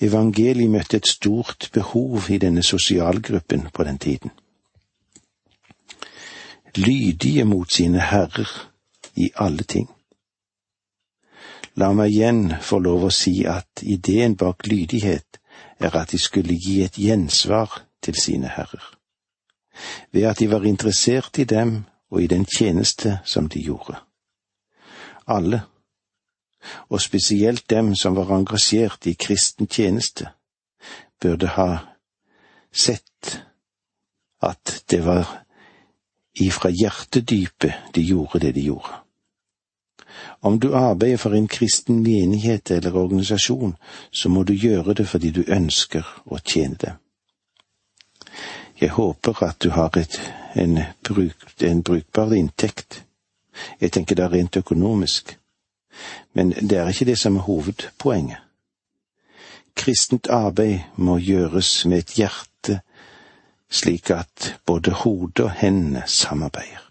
Evangeliet 0.00 0.70
møtte 0.70 0.96
et 0.96 1.08
stort 1.08 1.68
behov 1.72 2.30
i 2.30 2.38
denne 2.38 2.62
sosialgruppen 2.62 3.68
på 3.72 3.84
den 3.84 3.98
tiden. 3.98 4.30
Lydige 6.76 7.44
mot 7.44 7.72
sine 7.72 8.00
herrer 8.00 8.50
i 9.16 9.30
alle 9.36 9.62
ting. 9.62 9.88
La 11.74 11.92
meg 11.92 12.12
igjen 12.12 12.42
få 12.62 12.78
lov 12.78 13.08
å 13.08 13.14
si 13.14 13.44
at 13.50 13.82
ideen 13.82 14.36
bak 14.38 14.66
lydighet 14.66 15.40
er 15.78 15.96
at 15.98 16.12
de 16.14 16.18
skulle 16.18 16.54
gi 16.54 16.82
et 16.84 16.98
gjensvar 16.98 17.82
til 18.02 18.18
sine 18.18 18.50
herrer, 18.50 18.84
ved 20.12 20.28
at 20.30 20.38
de 20.38 20.50
var 20.50 20.66
interessert 20.66 21.38
i 21.38 21.44
dem 21.44 21.84
og 22.10 22.22
i 22.22 22.30
den 22.30 22.44
tjeneste 22.46 23.18
som 23.24 23.48
de 23.48 23.62
gjorde. 23.62 23.98
Alle, 25.26 25.64
og 26.88 27.00
spesielt 27.00 27.70
dem 27.70 27.94
som 27.94 28.16
var 28.16 28.32
engasjert 28.36 29.06
i 29.06 29.16
kristen 29.18 29.66
tjeneste, 29.66 30.28
burde 31.20 31.46
ha 31.56 31.70
sett 32.72 33.40
at 34.42 34.82
det 34.90 35.00
var 35.04 35.28
ifra 36.34 36.70
hjertedypet 36.70 37.94
de 37.94 38.02
gjorde 38.02 38.40
det 38.40 38.54
de 38.54 38.66
gjorde. 38.68 39.00
Om 40.40 40.58
du 40.60 40.74
arbeider 40.76 41.16
for 41.16 41.34
en 41.34 41.48
kristen 41.48 42.02
menighet 42.02 42.70
eller 42.70 42.96
organisasjon, 42.96 43.76
så 44.10 44.28
må 44.28 44.42
du 44.42 44.52
gjøre 44.52 44.94
det 44.94 45.08
fordi 45.08 45.30
du 45.30 45.44
ønsker 45.48 46.04
å 46.26 46.38
tjene 46.38 46.76
dem. 46.80 47.00
Jeg 48.80 48.90
håper 48.90 49.42
at 49.46 49.62
du 49.62 49.70
har 49.70 49.96
et, 49.96 50.18
en, 50.54 50.78
bruk, 51.02 51.46
en 51.62 51.82
brukbar 51.82 52.34
inntekt. 52.34 53.04
Jeg 53.80 53.92
tenker 53.92 54.20
er 54.20 54.32
rent 54.32 54.56
økonomisk. 54.56 55.36
Men 56.32 56.50
det 56.50 56.78
er 56.78 56.88
ikke 56.88 57.08
det 57.10 57.18
som 57.18 57.36
er 57.36 57.46
hovedpoenget. 57.48 58.40
Kristent 59.74 60.28
arbeid 60.30 60.78
må 60.96 61.18
gjøres 61.18 61.84
med 61.86 61.98
et 61.98 62.16
hjerte 62.18 62.80
slik 63.70 64.10
at 64.10 64.54
både 64.66 64.90
hodet 64.90 65.44
og 65.44 65.50
hendene 65.50 66.02
samarbeider 66.06 66.84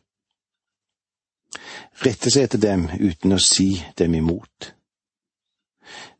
rette 2.05 2.31
seg 2.31 2.47
etter 2.47 2.61
dem 2.61 2.87
uten 2.99 3.35
å 3.35 3.41
si 3.41 3.69
dem 3.99 4.15
imot. 4.17 4.73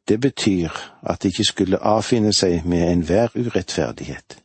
Det 0.07 0.19
betyr 0.19 0.71
at 1.07 1.23
de 1.23 1.31
ikke 1.31 1.47
skulle 1.47 1.79
avfinne 1.79 2.33
seg 2.35 2.67
med 2.67 2.83
enhver 2.89 3.33
urettferdighet, 3.35 4.37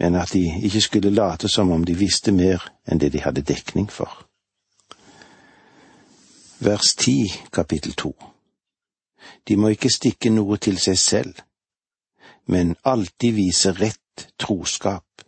men 0.00 0.16
at 0.16 0.32
de 0.32 0.46
ikke 0.64 0.80
skulle 0.80 1.14
late 1.14 1.48
som 1.48 1.70
om 1.70 1.84
de 1.84 1.96
visste 1.96 2.32
mer 2.32 2.64
enn 2.88 3.00
det 3.00 3.12
de 3.12 3.22
hadde 3.24 3.44
dekning 3.46 3.90
for. 3.92 4.10
Vers 6.62 6.94
10, 6.94 7.32
kapittel 7.52 7.92
2 7.92 8.14
De 9.48 9.56
må 9.56 9.70
ikke 9.72 9.88
stikke 9.88 10.28
noe 10.28 10.58
til 10.60 10.76
seg 10.76 10.98
selv, 11.00 11.38
men 12.52 12.74
alltid 12.84 13.32
vise 13.32 13.72
rett 13.78 14.26
troskap, 14.36 15.24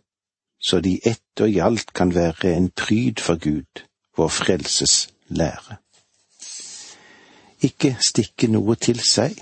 så 0.61 0.77
de 0.79 0.99
ett 1.01 1.41
og 1.41 1.49
i 1.49 1.57
alt 1.57 1.89
kan 1.97 2.13
være 2.13 2.53
en 2.53 2.69
pryd 2.69 3.23
for 3.25 3.41
Gud, 3.41 3.81
vår 4.13 4.29
frelses 4.29 5.09
lære. 5.33 5.79
Ikke 7.65 7.95
stikke 7.97 8.51
noe 8.53 8.77
til 8.77 9.01
seg 9.01 9.41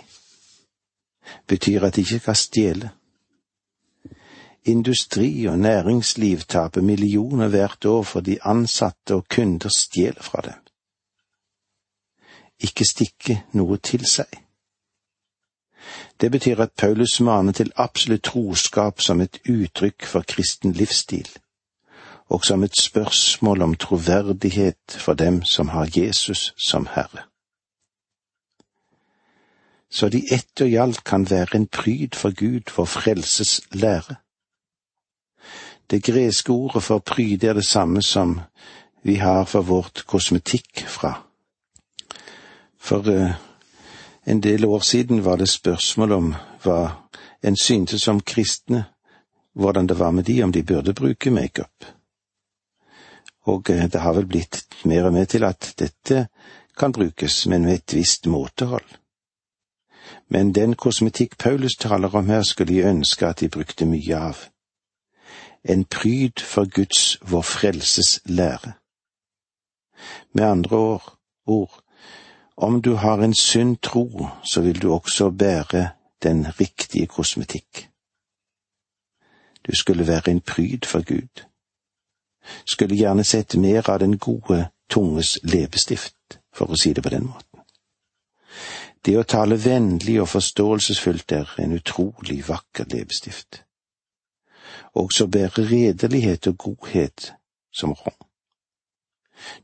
betyr 1.43 1.91
at 1.91 1.99
de 1.99 2.07
ikke 2.07 2.23
kan 2.29 2.39
stjele. 2.39 2.95
Industri 4.63 5.45
og 5.51 5.59
næringsliv 5.59 6.47
taper 6.47 6.81
millioner 6.81 7.51
hvert 7.51 7.85
år 7.85 8.03
fordi 8.15 8.39
ansatte 8.41 9.19
og 9.19 9.27
kunder 9.27 9.69
stjeler 9.75 10.23
fra 10.23 10.47
dem. 10.47 10.70
Ikke 12.61 12.85
stikke 12.85 13.43
noe 13.57 13.77
til 13.77 14.05
seg. 14.05 14.29
Det 16.21 16.29
betyr 16.31 16.61
at 16.61 16.77
Paulus 16.77 17.19
maner 17.19 17.51
til 17.57 17.71
absolutt 17.75 18.23
troskap 18.23 19.01
som 19.01 19.21
et 19.21 19.39
uttrykk 19.49 20.05
for 20.05 20.27
kristen 20.27 20.75
livsstil 20.77 21.29
og 22.31 22.45
som 22.45 22.63
et 22.63 22.77
spørsmål 22.79 23.61
om 23.61 23.75
troverdighet 23.75 24.97
for 24.97 25.13
dem 25.13 25.43
som 25.43 25.69
har 25.69 25.89
Jesus 25.97 26.53
som 26.57 26.87
Herre. 26.93 27.25
Så 29.91 30.09
de 30.09 30.23
ett 30.31 30.61
og 30.61 30.69
i 30.69 30.77
alt 30.79 31.03
kan 31.03 31.29
være 31.29 31.55
en 31.55 31.67
pryd 31.67 32.15
for 32.15 32.31
Gud 32.31 32.71
for 32.71 32.85
frelses 32.85 33.61
lære. 33.71 34.15
Det 35.91 36.03
greske 36.03 36.51
ordet 36.51 36.83
for 36.83 36.99
pryde 36.99 37.47
er 37.47 37.53
det 37.53 37.65
samme 37.65 38.01
som 38.01 38.39
vi 39.03 39.15
har 39.15 39.43
for 39.45 39.61
vårt 39.61 40.05
kosmetikk 40.07 40.87
fra. 40.87 41.30
For 42.81 43.05
uh, 43.07 43.31
en 44.25 44.41
del 44.41 44.65
år 44.65 44.79
siden 44.79 45.25
var 45.25 45.37
det 45.37 45.49
spørsmål 45.49 46.11
om 46.17 46.33
hva 46.63 46.79
en 47.43 47.57
syntes 47.57 48.07
om 48.07 48.21
kristne, 48.21 48.85
hvordan 49.53 49.87
det 49.87 49.99
var 49.99 50.11
med 50.11 50.23
de, 50.23 50.43
om 50.43 50.51
de 50.51 50.63
burde 50.63 50.93
bruke 50.93 51.31
makeup 51.31 51.91
og 53.41 53.69
eh, 53.69 53.89
det 53.89 53.99
har 53.99 54.13
vel 54.13 54.25
blitt 54.25 54.65
mer 54.85 55.07
og 55.09 55.13
mer 55.13 55.25
til 55.25 55.43
at 55.43 55.73
dette 55.79 56.27
kan 56.77 56.91
brukes, 56.91 57.45
men 57.47 57.65
med 57.65 57.73
et 57.73 57.93
visst 57.93 58.25
måtehold. 58.25 58.97
Men 60.27 60.53
den 60.53 60.75
kosmetikk 60.75 61.37
Paulus 61.37 61.75
taler 61.79 62.15
om 62.15 62.29
her, 62.29 62.43
skulle 62.43 62.75
jeg 62.75 62.89
ønske 62.95 63.27
at 63.27 63.39
de 63.39 63.49
brukte 63.49 63.85
mye 63.85 64.17
av. 64.17 64.47
en 65.63 65.85
pryd 65.85 66.41
for 66.41 66.65
Guds, 66.65 67.17
vår 67.21 67.41
frelses 67.41 68.19
lære. 68.25 68.73
Med 70.33 70.43
andre 70.43 70.77
ord, 70.77 71.17
ord, 71.45 71.80
om 72.61 72.81
du 72.81 72.93
har 72.93 73.17
en 73.17 73.33
sunn 73.33 73.75
tro, 73.75 74.27
så 74.43 74.61
vil 74.61 74.81
du 74.81 74.93
også 74.93 75.29
bære 75.29 75.89
den 76.23 76.45
riktige 76.59 77.07
kosmetikk. 77.07 77.89
Du 79.67 79.75
skulle 79.75 80.07
være 80.07 80.31
en 80.31 80.41
pryd 80.41 80.85
for 80.85 81.01
Gud. 81.01 81.43
Skulle 82.65 82.95
gjerne 82.95 83.23
sett 83.23 83.55
mer 83.55 83.89
av 83.89 83.99
den 83.99 84.17
gode 84.17 84.67
tunges 84.89 85.39
leppestift, 85.43 86.39
for 86.53 86.69
å 86.69 86.77
si 86.77 86.93
det 86.93 87.03
på 87.03 87.09
den 87.09 87.25
måten. 87.25 87.65
Det 89.05 89.17
å 89.17 89.25
tale 89.25 89.57
vennlig 89.57 90.19
og 90.21 90.29
forståelsesfullt 90.29 91.31
er 91.31 91.53
en 91.57 91.73
utrolig 91.73 92.43
vakker 92.47 92.85
leppestift. 92.93 93.63
Også 94.93 95.27
bære 95.27 95.65
redelighet 95.65 96.47
og 96.47 96.57
godhet 96.57 97.33
som 97.73 97.93
rom. 97.93 98.30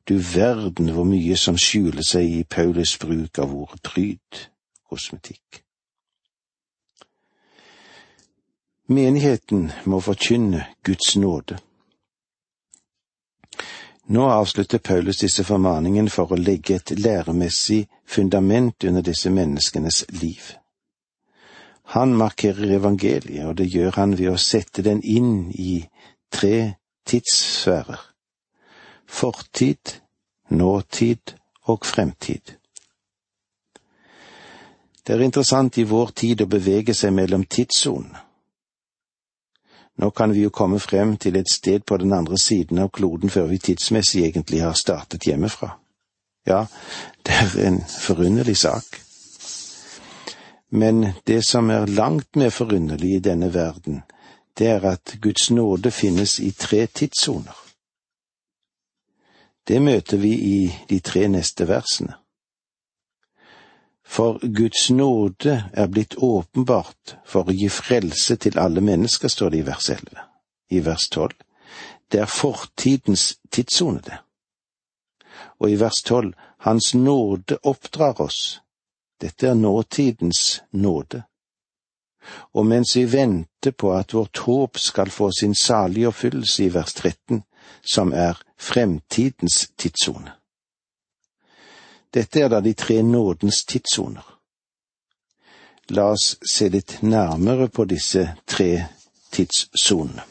Du 0.07 0.17
verden 0.17 0.91
hvor 0.93 1.07
mye 1.07 1.37
som 1.37 1.57
skjuler 1.57 2.05
seg 2.05 2.25
i 2.39 2.43
Paulus 2.43 2.97
bruk 3.01 3.39
av 3.39 3.53
ordet 3.53 3.81
pryd, 3.83 4.43
kosmetikk. 4.89 5.63
Menigheten 8.87 9.71
må 9.85 9.99
forkynne 9.99 10.63
Guds 10.83 11.15
nåde. 11.19 11.57
Nå 14.07 14.29
avslutter 14.31 14.79
Paulus 14.79 15.19
disse 15.19 15.43
formaningene 15.43 16.09
for 16.09 16.31
å 16.31 16.39
legge 16.39 16.77
et 16.77 16.93
læremessig 16.95 17.81
fundament 18.07 18.85
under 18.87 19.03
disse 19.03 19.29
menneskenes 19.29 20.05
liv. 20.21 20.53
Han 21.91 22.15
markerer 22.15 22.77
evangeliet, 22.77 23.45
og 23.47 23.57
det 23.59 23.67
gjør 23.71 23.99
han 23.99 24.15
ved 24.19 24.31
å 24.31 24.39
sette 24.39 24.83
den 24.83 25.03
inn 25.03 25.49
i 25.51 25.81
tre 26.31 26.75
tidssfærer– 27.07 28.05
fortid, 29.07 30.01
nåtid 30.49 31.33
og 31.63 31.85
fremtid. 31.85 32.53
Det 35.07 35.15
er 35.15 35.23
interessant 35.23 35.77
i 35.77 35.83
vår 35.87 36.11
tid 36.15 36.41
å 36.43 36.49
bevege 36.51 36.93
seg 36.93 37.13
mellom 37.15 37.45
tidssonene. 37.47 38.23
Nå 39.97 40.09
kan 40.11 40.33
vi 40.33 40.43
jo 40.43 40.51
komme 40.53 40.77
frem 40.79 41.15
til 41.17 41.39
et 41.39 41.49
sted 41.49 41.85
på 41.87 41.97
den 41.97 42.13
andre 42.13 42.37
siden 42.37 42.77
av 42.83 42.91
kloden 42.93 43.31
før 43.33 43.47
vi 43.49 43.57
tidsmessig 43.57 44.27
egentlig 44.27 44.61
har 44.61 44.75
startet 44.77 45.25
hjemmefra. 45.25 45.71
Ja, 46.45 46.65
det 47.25 47.33
er 47.33 47.55
en 47.67 47.79
forunderlig 47.81 48.57
sak. 48.57 48.83
Men 50.69 51.07
det 51.27 51.41
som 51.45 51.69
er 51.69 51.87
langt 51.87 52.35
mer 52.35 52.49
forunderlig 52.49 53.15
i 53.15 53.23
denne 53.23 53.49
verden, 53.53 54.03
det 54.57 54.67
er 54.67 54.85
at 54.85 55.15
Guds 55.21 55.49
nåde 55.51 55.91
finnes 55.91 56.39
i 56.39 56.51
tre 56.51 56.85
tidssoner. 56.85 57.66
Det 59.67 59.81
møter 59.81 60.17
vi 60.17 60.31
i 60.33 60.59
de 60.89 60.99
tre 60.99 61.27
neste 61.27 61.67
versene. 61.67 62.15
For 64.07 64.39
Guds 64.55 64.89
nåde 64.89 65.69
er 65.73 65.87
blitt 65.91 66.15
åpenbart 66.23 67.17
for 67.27 67.49
å 67.49 67.55
gi 67.55 67.67
frelse 67.69 68.37
til 68.39 68.59
alle 68.59 68.81
mennesker, 68.81 69.27
står 69.27 69.51
det 69.51 69.59
i 69.59 69.65
vers 69.67 69.89
11. 69.89 70.23
I 70.71 70.79
vers 70.85 71.09
12. 71.11 71.33
Det 72.11 72.21
er 72.23 72.31
fortidens 72.31 73.35
tidssone, 73.51 73.99
det. 74.05 74.21
Og 75.59 75.71
i 75.71 75.79
vers 75.79 75.99
12. 76.05 76.31
Hans 76.63 76.93
nåde 76.95 77.59
oppdrar 77.63 78.21
oss. 78.21 78.61
Dette 79.21 79.49
er 79.49 79.59
nåtidens 79.59 80.61
nåde. 80.71 81.23
Og 82.53 82.65
mens 82.65 82.95
vi 82.95 83.05
venter 83.11 83.71
på 83.71 83.91
at 83.93 84.13
vårt 84.13 84.37
håp 84.37 84.79
skal 84.79 85.11
få 85.11 85.31
sin 85.31 85.55
salige 85.55 86.07
oppfyllelse 86.07 86.63
i 86.63 86.73
vers 86.73 86.93
13, 86.93 87.43
som 87.81 88.13
er 88.13 88.39
fremtidens 88.57 89.67
tidssone. 89.77 90.31
Dette 92.13 92.41
er 92.41 92.49
da 92.49 92.61
de 92.61 92.73
tre 92.73 93.01
nådens 93.03 93.65
tidssoner. 93.65 94.25
La 95.89 96.09
oss 96.11 96.35
se 96.43 96.69
litt 96.69 96.97
nærmere 97.01 97.67
på 97.67 97.85
disse 97.85 98.23
tre 98.45 98.71
tidssonene. 99.31 100.23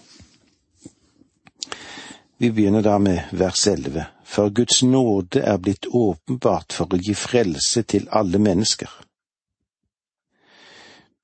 Vi 2.37 2.51
begynner 2.53 2.83
da 2.83 2.99
med 2.99 3.33
vers 3.33 3.67
elleve. 3.67 4.07
For 4.25 4.51
Guds 4.51 4.83
nåde 4.83 5.41
er 5.41 5.57
blitt 5.57 5.87
åpenbart 5.87 6.75
for 6.77 6.93
å 6.93 6.99
gi 7.01 7.15
frelse 7.15 7.83
til 7.89 8.09
alle 8.13 8.39
mennesker. 8.43 8.91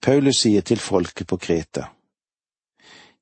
Paulus 0.02 0.40
sier 0.46 0.64
til 0.66 0.80
folket 0.80 1.28
på 1.28 1.36
Kreta, 1.36 1.88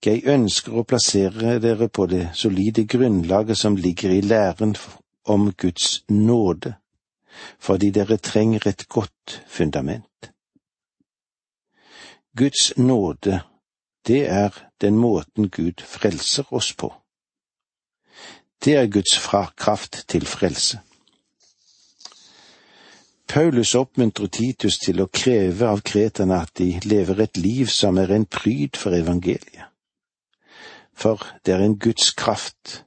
Jeg 0.01 0.23
ønsker 0.25 0.79
å 0.81 0.87
plassere 0.89 1.59
dere 1.61 1.91
på 1.93 2.07
det 2.09 2.31
solide 2.35 2.87
grunnlaget 2.89 3.59
som 3.59 3.77
ligger 3.77 4.15
i 4.15 4.23
læren 4.25 4.73
om 5.29 5.51
Guds 5.53 6.05
nåde 6.09 6.75
fordi 7.61 7.91
dere 7.95 8.17
trenger 8.17 8.67
et 8.69 8.89
godt 8.89 9.43
fundament. 9.49 10.33
Guds 12.37 12.73
nåde, 12.77 13.41
det 14.07 14.27
er 14.29 14.57
den 14.81 14.97
måten 14.97 15.49
Gud 15.49 15.81
frelser 15.85 16.49
oss 16.53 16.73
på. 16.75 16.93
Det 18.65 18.77
er 18.77 18.87
Guds 18.87 19.17
kraft 19.57 20.05
til 20.09 20.27
frelse. 20.27 20.81
Paulus 23.29 23.75
oppmuntrer 23.75 24.27
Titus 24.27 24.81
til 24.83 25.01
å 25.01 25.11
kreve 25.13 25.69
av 25.71 25.85
kreterne 25.87 26.41
at 26.43 26.57
de 26.59 26.73
lever 26.85 27.21
et 27.23 27.37
liv 27.39 27.71
som 27.71 27.99
er 27.99 28.11
en 28.17 28.27
pryd 28.27 28.77
for 28.77 28.97
evangeliet. 28.97 29.70
For 31.01 31.23
det 31.47 31.55
er 31.55 31.65
en 31.65 31.79
Guds 31.79 32.11
kraft. 32.13 32.85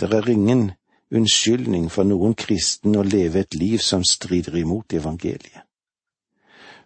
Det 0.00 0.12
er 0.12 0.28
ingen 0.28 0.72
unnskyldning 1.14 1.90
for 1.90 2.06
noen 2.06 2.34
kristen 2.38 2.96
å 2.98 3.02
leve 3.02 3.42
et 3.42 3.54
liv 3.58 3.78
som 3.82 4.04
strider 4.06 4.56
imot 4.62 4.94
evangeliet. 4.94 5.64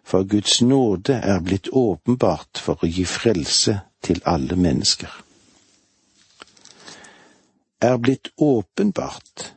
For 0.03 0.25
Guds 0.25 0.61
nåde 0.61 1.13
er 1.13 1.41
blitt 1.45 1.69
åpenbart 1.69 2.57
for 2.57 2.81
å 2.81 2.89
gi 2.89 3.05
frelse 3.05 3.75
til 4.01 4.21
alle 4.25 4.57
mennesker. 4.57 5.11
Er 7.81 7.97
blitt 8.01 8.31
åpenbart 8.37 9.53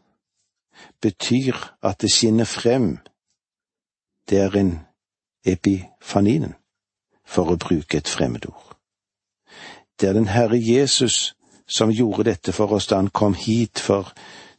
betyr 1.01 1.57
at 1.83 2.03
det 2.03 2.13
skinner 2.13 2.45
frem. 2.45 2.99
Det 4.29 4.39
er 4.39 4.57
en 4.57 4.75
epifaninen, 5.45 6.55
for 7.25 7.51
å 7.51 7.59
bruke 7.59 7.99
et 7.99 8.09
fremmedord. 8.09 8.72
Det 10.03 10.09
er 10.09 10.13
den 10.13 10.29
Herre 10.29 10.59
Jesus 10.59 11.35
som 11.69 11.91
gjorde 11.91 12.25
dette 12.25 12.53
for 12.53 12.73
oss 12.75 12.89
da 12.91 12.97
han 12.99 13.11
kom 13.15 13.35
hit 13.39 13.79
for 13.79 14.11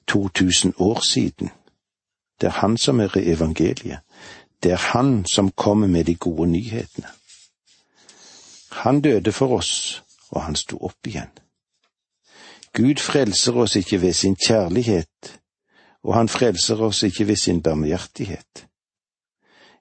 2000 0.08 0.74
år 0.80 1.02
siden. 1.04 1.50
Det 2.42 2.48
er 2.48 2.60
han 2.62 2.78
som 2.78 3.00
er 3.00 3.12
evangeliet. 3.18 4.00
Det 4.64 4.72
er 4.72 4.78
han 4.78 5.26
som 5.26 5.52
kommer 5.52 5.88
med 5.88 6.06
de 6.06 6.16
gode 6.16 6.48
nyhetene. 6.48 7.08
Han 8.72 9.02
døde 9.02 9.32
for 9.32 9.58
oss, 9.58 10.04
og 10.30 10.42
han 10.42 10.56
sto 10.56 10.78
opp 10.78 11.08
igjen. 11.08 11.30
Gud 12.74 12.96
frelser 12.96 13.54
oss 13.54 13.76
ikke 13.76 14.02
ved 14.02 14.14
sin 14.14 14.36
kjærlighet, 14.48 15.40
og 16.04 16.16
han 16.16 16.30
frelser 16.30 16.82
oss 16.82 17.04
ikke 17.04 17.28
ved 17.28 17.36
sin 17.36 17.62
barmhjertighet. 17.62 18.68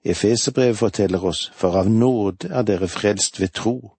Efeserbrevet 0.05 0.79
forteller 0.79 1.25
oss, 1.25 1.53
for 1.55 1.79
av 1.79 1.91
nåde 1.91 2.49
er 2.51 2.63
dere 2.63 2.89
frelst 2.89 3.41
ved 3.41 3.49
tro, 3.49 3.95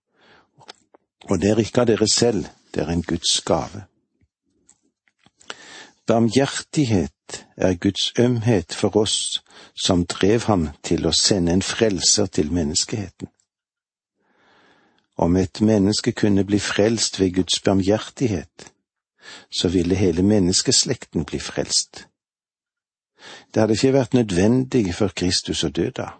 og 1.30 1.40
det 1.40 1.50
er 1.50 1.60
ikke 1.62 1.80
av 1.80 1.88
dere 1.88 2.08
selv, 2.10 2.46
det 2.74 2.82
er 2.82 2.90
en 2.92 3.02
Guds 3.02 3.40
gave. 3.40 3.84
Barmhjertighet 6.06 7.46
er 7.56 7.74
Guds 7.74 8.12
ømhet 8.18 8.74
for 8.74 8.96
oss 8.96 9.42
som 9.74 10.04
drev 10.06 10.44
ham 10.50 10.68
til 10.82 11.06
å 11.06 11.12
sende 11.16 11.52
en 11.52 11.62
frelser 11.62 12.26
til 12.26 12.52
menneskeheten. 12.52 13.30
Om 15.16 15.36
et 15.36 15.60
menneske 15.60 16.12
kunne 16.12 16.44
bli 16.44 16.58
frelst 16.58 17.20
ved 17.20 17.34
Guds 17.34 17.60
barmhjertighet, 17.60 18.72
så 19.50 19.68
ville 19.68 19.94
hele 19.94 20.22
menneskeslekten 20.22 21.24
bli 21.24 21.40
frelst. 21.40 22.06
Det 23.54 23.60
hadde 23.62 23.72
ikke 23.72 23.92
vært 23.92 24.14
nødvendig 24.14 24.94
for 24.94 25.14
Kristus 25.16 25.64
å 25.64 25.72
dø 25.72 25.88
da. 25.96 26.10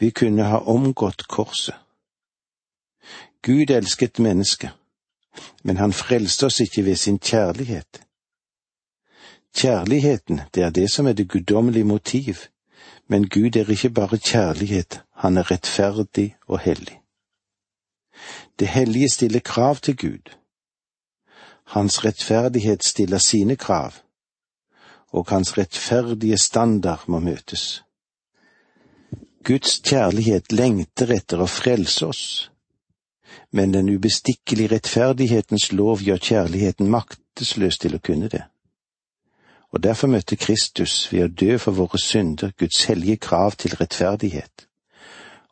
Vi 0.00 0.10
kunne 0.10 0.48
ha 0.48 0.62
omgått 0.64 1.26
korset. 1.28 1.76
Gud 3.42 3.70
elsket 3.70 4.18
mennesket, 4.18 4.70
men 5.62 5.76
han 5.76 5.92
frelste 5.92 6.46
oss 6.46 6.60
ikke 6.60 6.84
ved 6.84 6.96
sin 6.96 7.18
kjærlighet. 7.18 8.02
Kjærligheten, 9.56 10.40
det 10.54 10.62
er 10.62 10.70
det 10.70 10.90
som 10.90 11.06
er 11.06 11.12
det 11.12 11.28
guddommelige 11.28 11.84
motiv, 11.84 12.34
men 13.08 13.28
Gud 13.28 13.56
er 13.56 13.70
ikke 13.70 13.90
bare 13.90 14.18
kjærlighet, 14.18 15.00
han 15.14 15.36
er 15.36 15.50
rettferdig 15.50 16.36
og 16.46 16.60
hellig. 16.60 17.00
Det 18.58 18.68
hellige 18.68 19.08
stiller 19.08 19.40
krav 19.40 19.76
til 19.76 19.96
Gud. 19.96 20.36
Hans 21.66 22.04
rettferdighet 22.04 22.84
stiller 22.84 23.18
sine 23.18 23.56
krav, 23.56 23.92
og 25.08 25.26
hans 25.28 25.58
rettferdige 25.58 26.38
standard 26.38 27.04
må 27.06 27.18
møtes. 27.18 27.82
Guds 29.44 29.80
kjærlighet 29.80 30.52
lengter 30.52 31.14
etter 31.16 31.40
å 31.40 31.46
frelse 31.48 32.06
oss. 32.06 32.50
Men 33.50 33.74
den 33.74 33.88
ubestikkelige 33.88 34.74
rettferdighetens 34.74 35.72
lov 35.72 36.02
gjør 36.02 36.16
kjærligheten 36.16 36.90
maktesløs 36.90 37.78
til 37.78 37.96
å 37.96 38.02
kunne 38.02 38.28
det. 38.28 38.42
Og 39.70 39.82
derfor 39.82 40.10
møtte 40.10 40.36
Kristus 40.36 41.12
ved 41.12 41.24
å 41.24 41.34
dø 41.42 41.58
for 41.58 41.76
våre 41.78 41.98
synder 41.98 42.54
Guds 42.58 42.84
hellige 42.90 43.16
krav 43.16 43.58
til 43.58 43.76
rettferdighet, 43.78 44.66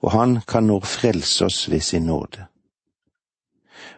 og 0.03 0.13
han 0.13 0.41
kan 0.47 0.67
nå 0.67 0.81
frelse 0.81 1.45
oss 1.47 1.67
ved 1.71 1.81
sin 1.81 2.07
nåde. 2.07 2.47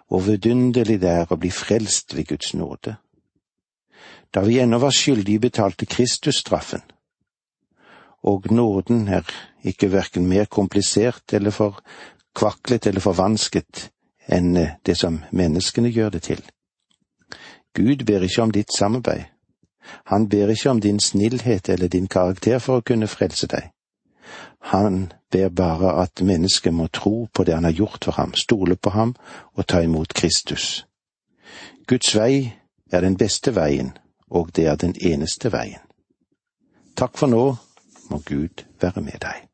Hvor 0.08 0.20
vidunderlig 0.26 1.00
det 1.00 1.10
er 1.10 1.32
å 1.32 1.38
bli 1.40 1.50
frelst 1.54 2.16
ved 2.16 2.26
Guds 2.32 2.54
nåde. 2.54 2.96
Da 4.34 4.42
vi 4.46 4.58
ennå 4.60 4.78
var 4.78 4.94
skyldige, 4.94 5.40
betalte 5.40 5.86
Kristus 5.86 6.42
straffen. 6.42 6.82
Og 8.22 8.50
nåden 8.52 9.08
er 9.08 9.26
ikke 9.64 9.88
hverken 9.88 10.26
mer 10.28 10.44
komplisert 10.44 11.32
eller 11.32 11.50
for 11.50 11.80
kvaklet 12.36 12.86
eller 12.86 13.00
forvansket 13.00 13.90
enn 14.30 14.54
det 14.86 14.96
som 14.96 15.20
menneskene 15.32 15.90
gjør 15.90 16.16
det 16.16 16.22
til. 16.22 16.42
Gud 17.74 18.04
ber 18.06 18.22
ikke 18.26 18.42
om 18.42 18.50
ditt 18.50 18.74
samarbeid. 18.76 19.24
Han 20.04 20.28
ber 20.28 20.48
ikke 20.48 20.70
om 20.70 20.80
din 20.80 21.00
snillhet 21.00 21.68
eller 21.68 21.88
din 21.88 22.06
karakter 22.06 22.58
for 22.58 22.78
å 22.78 22.86
kunne 22.86 23.08
frelse 23.10 23.46
deg. 23.50 23.70
Han 24.70 25.12
ber 25.32 25.48
bare 25.48 25.94
at 26.02 26.22
mennesket 26.22 26.74
må 26.74 26.86
tro 26.86 27.26
på 27.34 27.44
det 27.44 27.54
han 27.54 27.64
har 27.64 27.74
gjort 27.74 28.04
for 28.04 28.12
ham, 28.12 28.34
stole 28.34 28.76
på 28.76 28.90
ham 28.90 29.14
og 29.54 29.66
ta 29.66 29.82
imot 29.82 30.14
Kristus. 30.14 30.86
Guds 31.86 32.14
vei 32.14 32.52
er 32.92 33.00
den 33.00 33.16
beste 33.16 33.54
veien, 33.56 33.96
og 34.30 34.54
det 34.56 34.66
er 34.66 34.76
den 34.76 34.94
eneste 35.00 35.52
veien. 35.52 35.82
Takk 36.96 37.16
for 37.18 37.26
nå, 37.26 37.56
må 38.10 38.22
Gud 38.26 38.66
være 38.80 39.02
med 39.02 39.18
deg. 39.22 39.49